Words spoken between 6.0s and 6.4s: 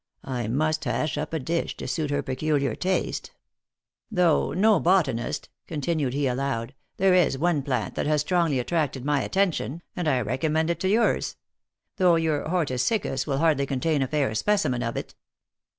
he